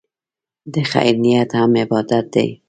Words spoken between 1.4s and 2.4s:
هم عبادت